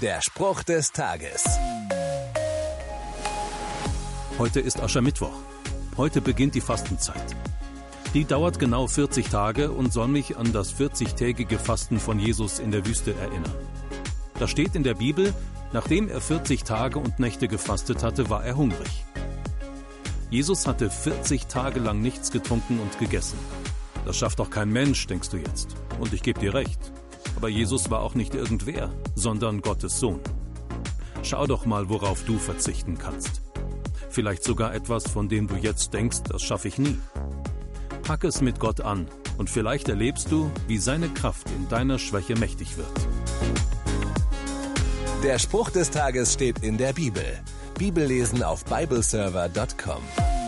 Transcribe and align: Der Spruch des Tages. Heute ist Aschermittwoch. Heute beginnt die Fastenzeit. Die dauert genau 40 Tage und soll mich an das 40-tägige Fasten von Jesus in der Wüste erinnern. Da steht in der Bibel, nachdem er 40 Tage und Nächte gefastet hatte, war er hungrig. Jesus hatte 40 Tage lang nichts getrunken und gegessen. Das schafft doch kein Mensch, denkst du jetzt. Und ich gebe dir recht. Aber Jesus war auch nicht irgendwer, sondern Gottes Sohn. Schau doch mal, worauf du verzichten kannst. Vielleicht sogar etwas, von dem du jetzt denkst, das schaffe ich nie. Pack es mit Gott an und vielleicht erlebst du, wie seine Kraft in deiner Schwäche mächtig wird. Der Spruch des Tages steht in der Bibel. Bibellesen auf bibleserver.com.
Der 0.00 0.22
Spruch 0.22 0.62
des 0.62 0.92
Tages. 0.92 1.44
Heute 4.38 4.60
ist 4.60 4.80
Aschermittwoch. 4.80 5.34
Heute 5.98 6.22
beginnt 6.22 6.54
die 6.54 6.62
Fastenzeit. 6.62 7.36
Die 8.14 8.24
dauert 8.24 8.58
genau 8.58 8.86
40 8.86 9.28
Tage 9.28 9.70
und 9.70 9.92
soll 9.92 10.08
mich 10.08 10.38
an 10.38 10.54
das 10.54 10.74
40-tägige 10.74 11.58
Fasten 11.58 12.00
von 12.00 12.18
Jesus 12.18 12.60
in 12.60 12.70
der 12.70 12.86
Wüste 12.86 13.14
erinnern. 13.14 13.54
Da 14.38 14.48
steht 14.48 14.74
in 14.74 14.84
der 14.84 14.94
Bibel, 14.94 15.34
nachdem 15.74 16.08
er 16.08 16.22
40 16.22 16.64
Tage 16.64 16.98
und 16.98 17.18
Nächte 17.18 17.46
gefastet 17.46 18.02
hatte, 18.02 18.30
war 18.30 18.42
er 18.42 18.56
hungrig. 18.56 19.04
Jesus 20.30 20.66
hatte 20.66 20.88
40 20.88 21.46
Tage 21.46 21.78
lang 21.78 22.00
nichts 22.00 22.30
getrunken 22.30 22.80
und 22.80 22.98
gegessen. 22.98 23.38
Das 24.06 24.16
schafft 24.16 24.38
doch 24.38 24.48
kein 24.48 24.70
Mensch, 24.70 25.06
denkst 25.08 25.28
du 25.28 25.36
jetzt. 25.36 25.76
Und 25.98 26.14
ich 26.14 26.22
gebe 26.22 26.40
dir 26.40 26.54
recht. 26.54 26.90
Aber 27.36 27.48
Jesus 27.48 27.90
war 27.90 28.00
auch 28.00 28.14
nicht 28.14 28.34
irgendwer, 28.34 28.90
sondern 29.14 29.60
Gottes 29.60 29.98
Sohn. 30.00 30.20
Schau 31.22 31.46
doch 31.46 31.66
mal, 31.66 31.88
worauf 31.88 32.24
du 32.24 32.38
verzichten 32.38 32.98
kannst. 32.98 33.42
Vielleicht 34.10 34.42
sogar 34.42 34.74
etwas, 34.74 35.04
von 35.04 35.28
dem 35.28 35.46
du 35.46 35.54
jetzt 35.56 35.94
denkst, 35.94 36.24
das 36.28 36.42
schaffe 36.42 36.68
ich 36.68 36.78
nie. 36.78 36.98
Pack 38.02 38.24
es 38.24 38.40
mit 38.40 38.58
Gott 38.58 38.80
an 38.80 39.06
und 39.38 39.48
vielleicht 39.48 39.88
erlebst 39.88 40.32
du, 40.32 40.50
wie 40.66 40.78
seine 40.78 41.08
Kraft 41.08 41.48
in 41.56 41.68
deiner 41.68 41.98
Schwäche 41.98 42.36
mächtig 42.36 42.76
wird. 42.76 43.08
Der 45.22 45.38
Spruch 45.38 45.70
des 45.70 45.90
Tages 45.90 46.32
steht 46.32 46.60
in 46.60 46.78
der 46.78 46.92
Bibel. 46.92 47.24
Bibellesen 47.78 48.42
auf 48.42 48.64
bibleserver.com. 48.64 50.39